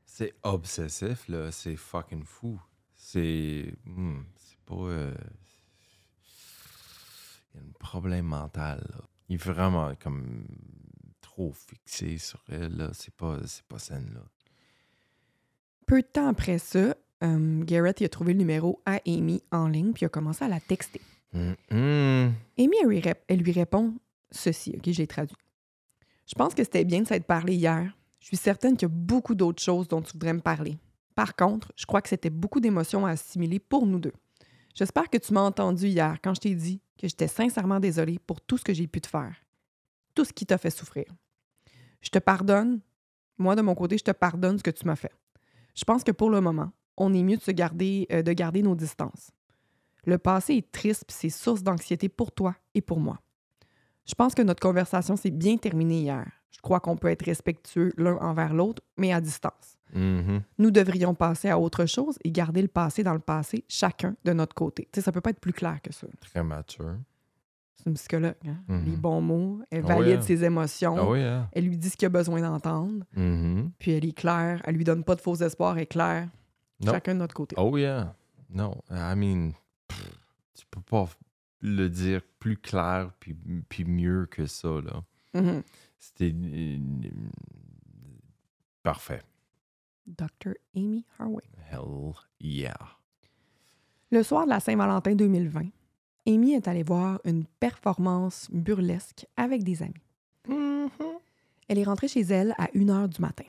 [0.06, 1.52] C'est obsessif, là.
[1.52, 2.60] C'est fucking fou.
[2.96, 3.74] C'est.
[3.86, 4.76] hmm, c'est pas.
[4.76, 5.14] euh,
[7.54, 9.04] Il y a un problème mental, là.
[9.30, 10.46] Il est vraiment comme
[11.22, 12.92] trop fixé sur elle, là.
[12.94, 14.22] C'est pas, c'est pas saine, là.
[15.88, 19.68] Peu de temps après ça, euh, Garrett il a trouvé le numéro à Amy en
[19.68, 21.02] ligne puis il a commencé à la texter.
[21.34, 21.56] Hum.
[22.58, 23.94] Amy, elle lui, elle lui répond
[24.32, 25.38] ceci, OK, j'ai traduit.
[26.28, 27.96] Je pense que c'était bien de s'être parlé hier.
[28.20, 30.78] Je suis certaine qu'il y a beaucoup d'autres choses dont tu voudrais me parler.
[31.16, 34.14] Par contre, je crois que c'était beaucoup d'émotions à assimiler pour nous deux.
[34.74, 38.40] J'espère que tu m'as entendu hier quand je t'ai dit que j'étais sincèrement désolée pour
[38.40, 39.36] tout ce que j'ai pu te faire.
[40.16, 41.06] Tout ce qui t'a fait souffrir.
[42.02, 42.80] Je te pardonne.
[43.38, 45.12] Moi, de mon côté, je te pardonne ce que tu m'as fait.
[45.76, 48.62] Je pense que pour le moment, on est mieux de se garder, euh, de garder
[48.62, 49.32] nos distances.
[50.06, 53.20] Le passé est triste puis c'est source d'anxiété pour toi et pour moi.
[54.06, 56.26] Je pense que notre conversation s'est bien terminée hier.
[56.50, 59.78] Je crois qu'on peut être respectueux l'un envers l'autre, mais à distance.
[59.94, 60.42] Mhm.
[60.58, 64.34] Nous devrions passer à autre chose et garder le passé dans le passé, chacun de
[64.34, 64.88] notre côté.
[64.92, 66.08] Tu sais, ça peut pas être plus clair que ça.
[66.20, 66.96] Très mature.
[67.78, 68.36] C'est une psychologue.
[68.46, 68.58] Hein?
[68.68, 68.86] Mhm.
[68.86, 70.22] Les bons mots, elle Ah valide hein?
[70.22, 71.50] ses émotions, Ah hein?
[71.54, 73.72] elle lui dit ce qu'il a besoin d'entendre, Mhm.
[73.80, 76.28] puis elle est claire, elle lui donne pas de faux espoirs, elle est claire,
[76.82, 76.94] Non.
[76.94, 77.56] chacun de notre côté.
[77.58, 78.16] Oh yeah.
[78.50, 79.52] Non, I mean,
[79.88, 80.20] pff,
[80.54, 81.08] tu peux pas
[81.62, 83.36] le dire plus clair puis,
[83.70, 85.04] puis mieux que ça, là.
[85.34, 85.64] Mhm.
[86.00, 86.78] C'était euh,
[88.84, 89.22] parfait.
[90.08, 90.56] Dr.
[90.76, 91.44] Amy Harway.
[91.72, 92.76] Hell yeah.
[94.10, 95.68] Le soir de la Saint-Valentin 2020,
[96.28, 99.94] Amy est allée voir une performance burlesque avec des amis.
[100.50, 101.20] Mm-hmm.
[101.68, 103.46] Elle est rentrée chez elle à 1 h du matin.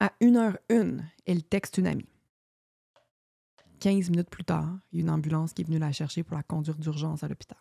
[0.00, 2.08] À 1h01, elle texte une amie.
[3.78, 6.36] 15 minutes plus tard, il y a une ambulance qui est venue la chercher pour
[6.36, 7.58] la conduire d'urgence à l'hôpital.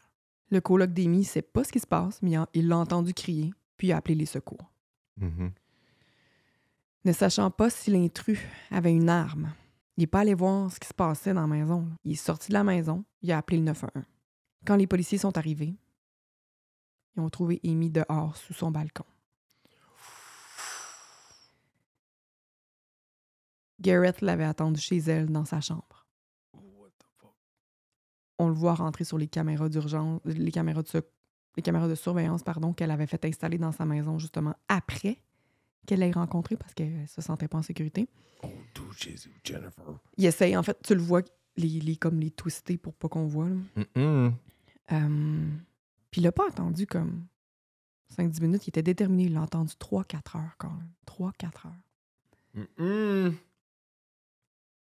[0.49, 3.53] Le coloc d'Amy ne sait pas ce qui se passe, mais il l'a entendu crier,
[3.77, 4.71] puis il a appelé les secours.
[5.17, 5.51] Mhm.
[7.05, 8.39] Ne sachant pas si l'intrus
[8.71, 9.53] avait une arme,
[9.97, 11.81] il n'est pas allé voir ce qui se passait dans la maison.
[11.81, 11.95] là.
[12.03, 14.03] Il est sorti de la maison, il a appelé le 911.
[14.65, 15.75] Quand les policiers sont arrivés,
[17.15, 19.05] ils ont trouvé Amy dehors sous son balcon.
[23.79, 25.96] Garrett l'avait attendue chez elle dans sa chambre.
[28.39, 31.03] On le voit rentrer sur les caméras d'urgence, les caméras de,
[31.55, 35.19] les caméras de surveillance pardon, qu'elle avait fait installer dans sa maison justement après
[35.85, 38.07] qu'elle l'ait rencontré parce qu'elle se sentait pas en sécurité.
[38.43, 39.85] Oh, tout Jésus, Jennifer.
[40.17, 41.21] Il essaye, en fait, tu le vois,
[41.55, 43.47] les, les- comme les twister pour pas qu'on voit.
[43.49, 43.55] là.
[44.91, 45.47] Euh,
[46.11, 47.25] Puis il l'a pas attendu comme
[48.15, 49.23] 5-10 minutes, il était déterminé.
[49.23, 50.89] Il l'a entendu 3-4 heures quand même.
[51.07, 51.73] 3-4 heures.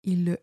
[0.03, 0.38] Il l'a.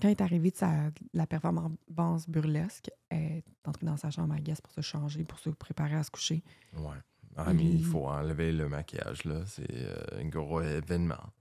[0.00, 4.34] Quand elle est arrivée de sa, la performance burlesque, elle est entrée dans sa chambre
[4.34, 6.42] à guest pour se changer, pour se préparer à se coucher.
[6.76, 6.98] Ouais.
[7.36, 9.44] Ah, mais il faut enlever le maquillage, là.
[9.46, 11.32] C'est euh, un gros événement.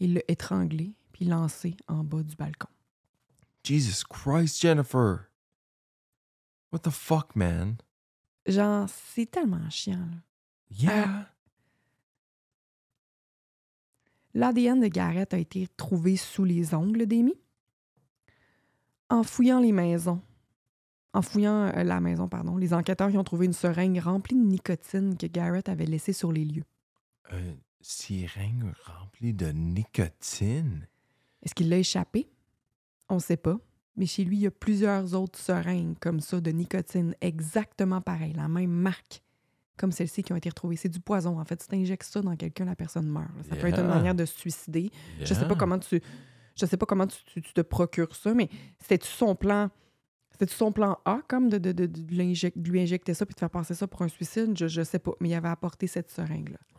[0.00, 2.68] Il l'a étranglé, puis lancé en bas du balcon.
[3.64, 5.30] Jesus Christ, Jennifer.
[6.72, 7.76] What the fuck, man?
[8.46, 10.22] Genre, c'est tellement chiant, là.
[10.70, 11.32] Yeah.
[14.34, 17.34] L'ADN de Garrett a été trouvé sous les ongles d'Amy.
[19.10, 20.20] En fouillant les maisons,
[21.14, 24.44] en fouillant euh, la maison, pardon, les enquêteurs y ont trouvé une seringue remplie de
[24.44, 26.64] nicotine que Garrett avait laissée sur les lieux.
[27.30, 30.86] Un seringue rempli de nicotine?
[31.42, 32.28] Est-ce qu'il l'a échappé?
[33.08, 33.58] On ne sait pas.
[33.96, 38.32] Mais chez lui, il y a plusieurs autres seringues comme ça de nicotine, exactement pareil,
[38.34, 39.22] la même marque,
[39.76, 40.76] comme celles-ci qui ont été retrouvées.
[40.76, 41.60] C'est du poison, en fait.
[41.62, 43.30] Si tu injectes ça dans quelqu'un, la personne meurt.
[43.48, 44.92] Ça peut être une manière de se suicider.
[45.20, 46.00] Je sais pas comment tu
[46.60, 48.48] je sais pas comment tu, tu- tu te procures ça, mais
[48.80, 49.70] c'était-tu son plan
[50.30, 53.74] c'était son plan A comme de, de, de, lui injecter ça puis de faire passer
[53.74, 54.56] ça pour un suicide?
[54.56, 56.58] Je, je sais pas, mais il avait apporté cette seringue-là.
[56.76, 56.78] Oh.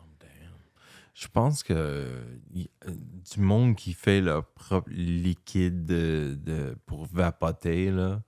[1.12, 7.04] Je pense que euh, y- du monde qui fait leur propre liquide de, de- pour
[7.06, 8.22] vapoter, là,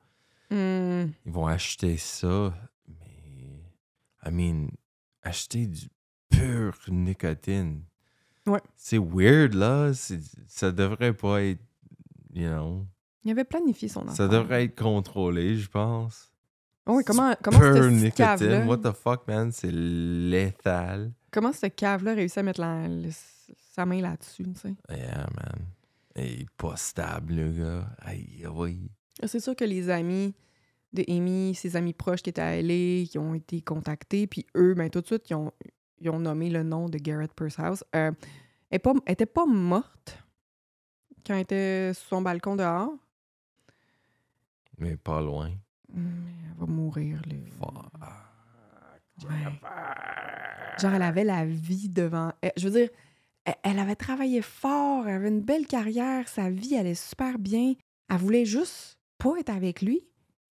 [0.50, 2.52] Hmm, ils vont acheter ça.
[2.86, 3.62] Mais,
[4.26, 4.68] I mean,
[5.22, 5.88] acheter du
[6.28, 7.84] pure nicotine.
[8.46, 8.60] Ouais.
[8.76, 9.92] C'est weird, là.
[10.48, 11.60] Ça devrait pas être,
[12.34, 12.86] you know,
[13.24, 14.14] Il avait planifié son enfant.
[14.14, 16.32] ça devrait être contrôlé, je pense.
[16.86, 18.66] Oui, comment, comment cette nicotine.
[18.66, 19.52] What the fuck, man?
[19.52, 21.12] C'est létal.
[21.30, 23.10] Comment ce cave-là réussit à mettre la- le-
[23.74, 24.74] sa main là-dessus, tu sais?
[24.90, 25.66] Yeah, man.
[26.16, 27.86] Il est pas stable, le gars.
[28.00, 28.90] Aïe, oui.
[29.24, 30.34] C'est sûr que les amis
[30.92, 34.74] de Amy, ses amis proches qui étaient à LA, qui ont été contactés, puis eux,
[34.74, 35.52] ben, tout de suite, ils ont,
[36.02, 37.84] ils ont nommé le nom de Garrett Pursehouse.
[37.94, 38.12] Euh,
[38.70, 40.18] elle n'était pas, morte
[41.26, 42.92] quand elle était sur son balcon dehors.
[44.78, 45.52] Mais pas loin.
[45.94, 46.02] Mais
[46.50, 47.36] elle va mourir, là.
[47.58, 49.30] Fuck.
[49.30, 49.60] Ouais.
[50.78, 52.52] Genre, elle avait la vie devant elle.
[52.56, 52.88] Je veux dire,
[53.44, 57.74] elle, elle avait travaillé fort, elle avait une belle carrière, sa vie allait super bien.
[58.08, 60.08] Elle voulait juste pas être avec lui.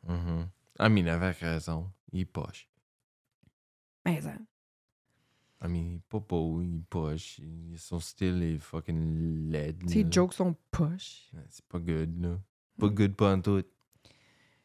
[0.07, 0.47] Mhm.
[0.79, 1.91] I mean, avec raison.
[2.13, 2.67] Il est poche.
[4.05, 4.37] Mais hein,
[5.63, 7.39] I mean, il est pas beau, il est poche.
[7.39, 9.75] Il- Son style est fucking laid.
[9.87, 10.09] ses là.
[10.11, 11.31] jokes sont poches.
[11.49, 12.39] C'est pas good, là.
[12.79, 13.63] Pas good pas en tout.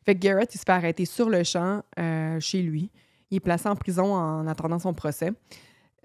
[0.04, 2.90] Fait que Garrett, il se fait arrêter sur le champ euh, chez lui.
[3.30, 5.32] Il est placé en prison en attendant son procès.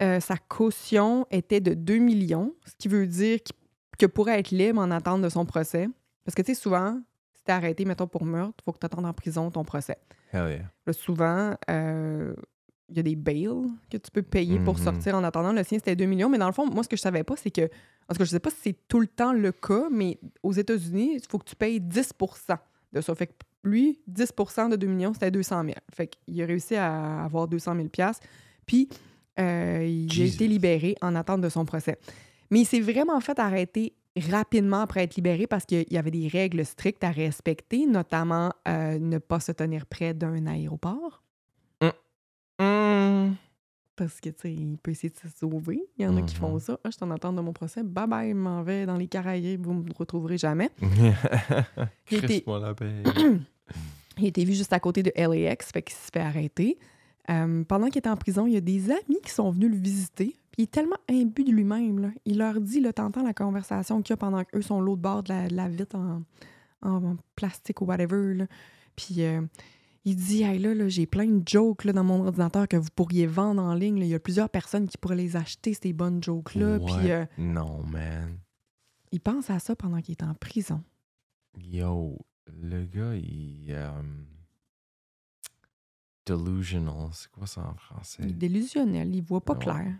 [0.01, 3.55] Euh, sa caution était de 2 millions, ce qui veut dire qu'il
[3.99, 5.87] que pourrait être libre en attente de son procès.
[6.25, 6.99] Parce que, tu sais, souvent,
[7.35, 9.97] si t'es arrêté, mettons, pour meurtre, il faut que tu attendes en prison ton procès.
[10.33, 10.71] Hell yeah.
[10.87, 12.33] Là, souvent, euh,
[12.91, 13.49] il y a des bails
[13.89, 14.83] que tu peux payer pour Mhm.
[14.83, 15.51] sortir en attendant.
[15.53, 16.29] Le sien, c'était 2 millions.
[16.29, 17.61] Mais dans le fond, moi, ce que je savais pas, c'est que.
[18.09, 20.51] En tout cas, je sais pas si c'est tout le temps le cas, mais aux
[20.51, 22.57] États-Unis, il faut que tu payes 10%
[22.91, 23.15] de ça.
[23.15, 25.75] Fait que lui, 10% de 2 millions, c'était 200 000.
[25.93, 27.87] Fait qu'il a réussi à avoir 200 000
[28.65, 28.89] Puis,
[29.39, 31.97] euh, il a été libéré en attente de son procès.
[32.49, 33.93] Mais il s'est vraiment fait arrêter
[34.29, 38.99] rapidement après être libéré parce qu'il y avait des règles strictes à respecter, notamment euh,
[38.99, 41.23] ne pas se tenir près d'un aéroport.
[43.95, 45.83] Parce que, tu sais, il peut essayer de se sauver.
[45.97, 46.59] Il y en a qui font Mhm.
[46.59, 46.79] ça.
[46.83, 47.83] Ah, je suis en attente de mon procès.
[47.83, 49.63] Bye bye, m'en vais dans les Caraïbes.
[49.65, 50.69] Vous me retrouverez jamais.
[52.11, 53.03] Il était- la paix.
[54.17, 56.77] Il été vu juste à côté de LAX, fait qu'il se fait arrêter.
[57.29, 59.77] Euh, pendant qu'il était en prison, il y a des amis qui sont venus le
[59.77, 60.35] visiter.
[60.51, 62.13] Puis il est tellement imbu de lui-même.
[62.25, 65.23] Il leur dit, là, t'entends la conversation qu'il y a pendant qu'eux sont l'autre bord
[65.23, 66.23] de la, de la vitre en,
[66.81, 68.33] en plastique ou whatever.
[68.33, 68.45] là.
[68.95, 69.41] Puis euh,
[70.03, 72.89] il dit, hey, là, là, j'ai plein de jokes là, dans mon ordinateur que vous
[72.95, 73.99] pourriez vendre en ligne.
[73.99, 74.05] là.
[74.05, 76.79] Il y a plusieurs personnes qui pourraient les acheter, ces bonnes jokes-là.
[76.79, 78.37] Puis euh, Non, man.
[79.11, 80.83] il pense à ça pendant qu'il est en prison.
[81.59, 83.67] Yo, le gars, il.
[83.69, 83.91] euh,
[86.25, 87.09] delusional.
[87.13, 88.23] C'est quoi ça en français?
[88.23, 89.59] Il est délusionnel, il voit pas Ouais.
[89.59, 89.93] clair.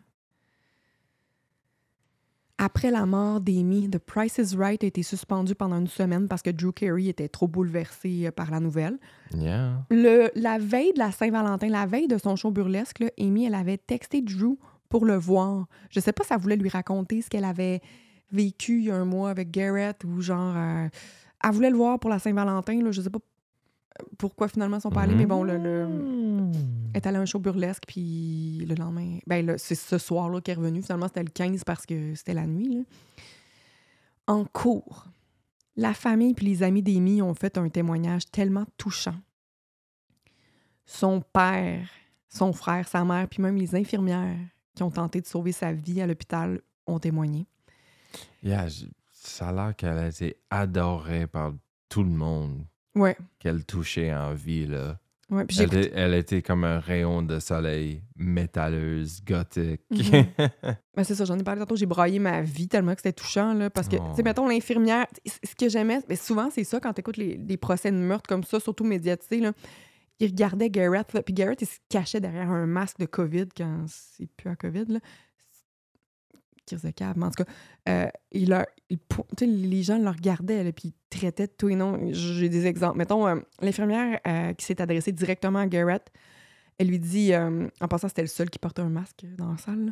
[2.63, 6.43] Après la mort d'Amy, The Price is Right a été suspendu pendant une semaine parce
[6.43, 8.99] que Drew Carey était trop bouleversé euh, par la nouvelle.
[9.35, 9.83] Yeah.
[9.89, 13.55] Le, la veille de la Saint-Valentin, la veille de son show burlesque, là, Amy, elle
[13.55, 15.65] avait texté Drew pour le voir.
[15.89, 17.81] Je sais pas si elle voulait lui raconter ce qu'elle avait
[18.31, 20.53] vécu il y a un mois avec Garrett ou genre...
[20.55, 20.87] euh,
[21.43, 23.17] elle voulait le voir pour la Saint-Valentin, je sais pas
[24.17, 25.87] pourquoi finalement ils sont pas allés, mais bon, le- le,
[26.93, 30.41] elle est allée à un show burlesque, puis le lendemain, ben là, c'est ce soir-là
[30.41, 30.81] qu'elle est revenue.
[30.81, 32.75] Finalement, c'était le 15 parce que c'était la nuit.
[32.77, 32.81] là.
[34.27, 35.05] En cours,
[35.75, 39.15] la famille puis les amis d'Amy ont fait un témoignage tellement touchant.
[40.85, 41.87] Son père,
[42.29, 44.37] son frère, sa mère, puis même les infirmières
[44.75, 47.45] qui ont tenté de sauver sa vie à l'hôpital ont témoigné.
[48.43, 48.67] Yeah,
[49.11, 51.53] ça a l'air qu'elle a été adorée par
[51.89, 54.99] tout le monde Ouais, qu'elle touchait en vie, là.
[55.29, 55.45] ouais.
[55.45, 59.81] Puis j'ai Elle, était comme un rayon de soleil, métalleuse, gothique.
[59.89, 60.25] Mhm.
[60.93, 61.77] Ben, c'est ça, j'en ai parlé tantôt.
[61.77, 63.53] J'ai braillé ma vie tellement que c'était touchant.
[63.53, 64.23] Là, parce que, tu sais, Oh.
[64.25, 67.91] mettons, l'infirmière, ce que j'aimais, ben, souvent, c'est ça, quand tu écoutes les, les procès
[67.91, 69.53] de meurtre comme ça, surtout médiatisés, là,
[70.19, 73.85] il regardait Garrett, là, puis Garrett, il se cachait derrière un masque de COVID quand
[73.87, 74.85] c'est plus un COVID.
[74.89, 74.99] Là.
[76.83, 77.51] Mais en tout cas,
[77.89, 81.99] euh, il il les gens le regardaient, là, puis ils traitaient de tout et non.
[82.11, 82.97] J'ai des exemples.
[82.97, 86.11] Mettons, euh, l'infirmière euh, qui s'est adressée directement à Garrett,
[86.77, 89.85] elle lui dit, en passant, c'était le seul qui portait un masque dans la salle,
[89.87, 89.91] là.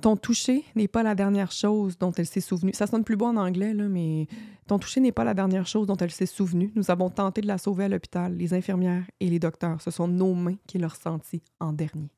[0.00, 2.72] Ton toucher n'est pas la dernière chose dont elle s'est souvenue.
[2.72, 4.28] Ça sonne plus beau en anglais, là, mais
[4.66, 6.72] ton toucher n'est pas la dernière chose dont elle s'est souvenue.
[6.74, 8.34] Nous avons tenté de la sauver à l'hôpital.
[8.34, 12.08] Les infirmières et les docteurs, ce sont nos mains qui l'ont ressenti en dernier,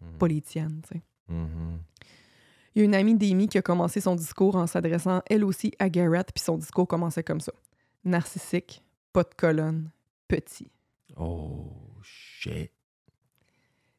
[0.00, 0.18] Mm.
[0.18, 0.80] pas les tiennes.
[0.88, 1.02] tu sais.
[1.28, 1.78] Mhm.
[2.76, 5.72] Il y a une amie d'Amy qui a commencé son discours en s'adressant elle aussi
[5.78, 7.52] à Garrett, puis son discours commençait comme ça.
[8.04, 8.84] Narcissique,
[9.14, 9.90] pas de colonne,
[10.28, 10.70] petit.
[11.16, 12.70] Oh, shit.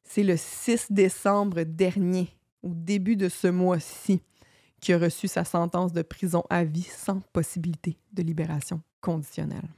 [0.04, 2.30] C'est le 6 décembre dernier,
[2.62, 4.22] au début de ce mois-ci,
[4.80, 9.70] qui a reçu sa sentence de prison à vie sans possibilité de libération conditionnelle.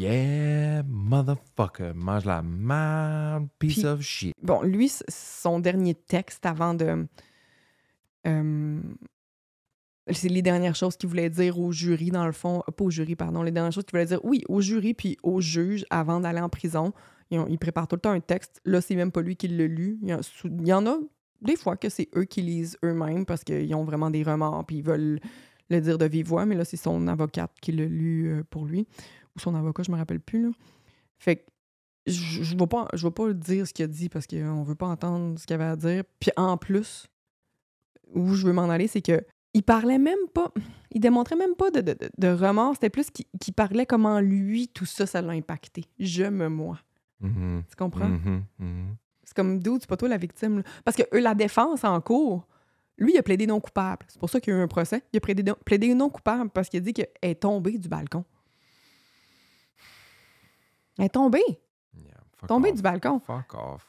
[0.00, 1.92] Yeah, motherfucker.
[1.94, 4.34] Mange la merde, piece Puis- of shit.
[4.42, 7.06] Bon, lui, son dernier texte avant de.
[8.26, 8.80] euh,
[10.10, 12.62] c'est les dernières choses qu'il voulait dire au jury, dans le fond.
[12.76, 13.42] Pas au jury, pardon.
[13.42, 16.48] Les dernières choses qu'il voulait dire, oui, au jury puis au juge avant d'aller en
[16.48, 16.92] prison.
[17.30, 18.60] Ils ont- il prépare tout le temps un texte.
[18.64, 19.98] Là, c'est même pas lui qui l'a lu.
[20.02, 20.16] Il y,
[20.62, 20.96] il y en a
[21.42, 24.78] des fois que c'est eux qui lisent eux-mêmes parce qu'ils ont vraiment des remords puis
[24.78, 25.20] ils veulent
[25.68, 26.44] le dire de vive voix.
[26.46, 28.88] Mais là, c'est son avocate qui l'a lu euh, pour lui.
[29.40, 30.42] Son avocat, je me rappelle plus.
[30.44, 30.50] Là.
[31.18, 31.42] Fait que
[32.06, 34.74] je je vais pas je vais pas dire ce qu'il a dit parce qu'on veut
[34.74, 36.02] pas entendre ce qu'il avait à dire.
[36.18, 37.06] Puis en plus,
[38.14, 40.52] où je veux m'en aller, c'est que il parlait même pas,
[40.92, 42.74] il démontrait même pas de, de, de- remords.
[42.74, 45.84] C'était plus qu'il parlait comment lui, tout ça, ça l'a impacté.
[45.98, 46.78] Je me moi.
[47.20, 48.08] Mhm, Tu comprends?
[48.08, 48.96] mhm, mhm.
[49.24, 50.58] C'est comme, dude, c'est pas toi la victime.
[50.58, 50.62] là?
[50.84, 52.46] Parce que eux, la défense en cours,
[52.96, 54.06] lui, il a plaidé non coupable.
[54.08, 55.02] C'est pour ça qu'il y a eu un procès.
[55.12, 57.88] Il a plaidé non, plaidé non coupable parce qu'il a dit qu'elle est tombée du
[57.88, 58.24] balcon.
[61.96, 62.14] Yeah,
[62.46, 62.76] Tombée off.
[62.76, 63.20] du balcon.
[63.20, 63.86] Fuck off.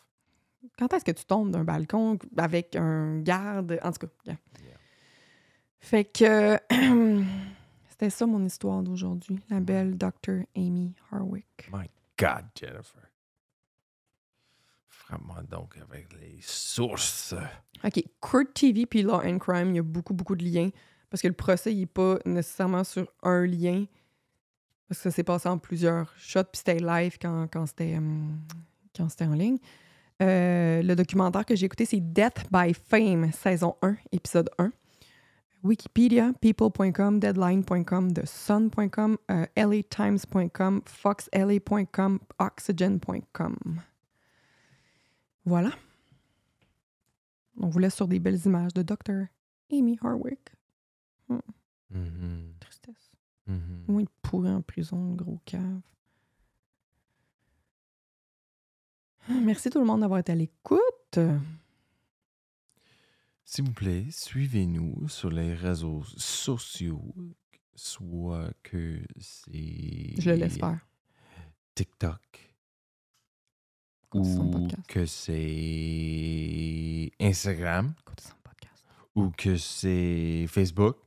[0.77, 3.79] Quand est-ce que tu tombes d'un balcon avec un garde?
[3.83, 4.37] En tout cas, yeah.
[4.63, 4.77] Yeah.
[5.79, 6.59] Fait que
[7.89, 9.39] c'était ça mon histoire d'aujourd'hui.
[9.49, 10.43] La belle Dr.
[10.55, 11.69] Amy Harwick.
[12.17, 13.01] God, Jennifer.
[15.09, 17.33] Vraiment donc avec les sources.
[17.83, 18.03] OK.
[18.19, 20.69] Court TV puis Law and Crime, il y a beaucoup, beaucoup de liens.
[21.09, 23.85] Parce que le procès, il n'est pas nécessairement sur un lien.
[24.91, 27.97] Parce que ça s'est passé en plusieurs shots, puis c'était live quand, quand c'était
[29.07, 29.57] c'était en ligne.
[30.21, 34.73] Euh, le documentaire que j'ai écouté, c'est Death by Fame, saison 1, épisode 1.
[35.63, 43.55] Wikipédia, people.com, deadline.com, thesun.com, euh, latimes.com, foxla.com, oxygen.com.
[45.45, 45.71] Voilà.
[47.61, 49.27] On vous laisse sur des belles images de Dr.
[49.71, 50.51] Amy Harwick.
[51.29, 52.55] Mhm,
[53.51, 53.83] Mhm.
[53.87, 55.81] Moins de pourri en prison, gros cave.
[59.29, 61.19] Ah, Merci tout le monde d'avoir été à l'écoute.
[63.43, 67.13] S'il vous plaît, suivez-nous sur les réseaux sociaux,
[67.75, 70.79] soit que c'est Je le laisse faire.
[71.75, 72.21] TikTok
[74.13, 77.93] ou que c'est Instagram
[79.15, 80.97] ou que c'est Facebook.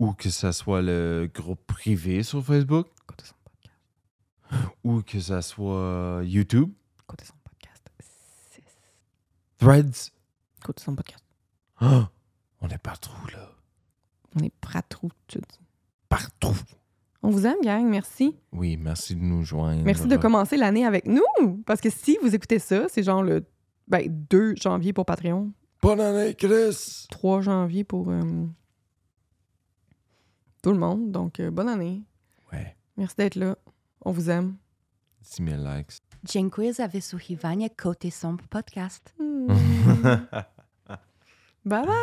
[0.00, 4.74] Ou que ça soit le groupe privé sur Facebook Écoutez son podcast.
[4.82, 6.70] ou que ça soit YouTube,
[7.04, 7.90] Écoutez son podcast.
[9.58, 10.10] Threads.
[10.58, 11.24] Écoutez son podcast.
[11.80, 12.10] Ah,
[12.60, 13.52] on est partout là.
[14.36, 15.60] On est pratrou, tu dis.
[16.08, 16.56] Partout.
[17.22, 17.84] On vous aime, gang.
[17.84, 18.36] Merci.
[18.52, 19.82] Oui, merci de nous joindre.
[19.84, 21.22] Merci de commencer l'année avec nous.
[21.66, 23.44] Parce que si vous écoutez ça, c'est genre le
[23.88, 27.06] ben, 2 janvier pour Patreon, Bonne année, Chris!
[27.10, 28.20] 3 janvier pour euh,
[30.62, 31.10] tout le monde.
[31.12, 32.02] Donc, euh, bonne année.
[32.52, 33.56] Ouais, Merci d'être là.
[34.00, 34.56] On vous aime.
[35.22, 36.00] 10 000 likes.
[36.24, 39.14] Dziękuję za wysłuchiwanie Koty Są podcast.
[39.18, 39.48] Hmm.
[41.64, 41.94] bye bye.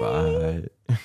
[0.00, 0.98] Bye.